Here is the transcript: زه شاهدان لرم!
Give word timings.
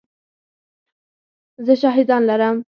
زه 1.65 1.73
شاهدان 1.81 2.21
لرم! 2.29 2.55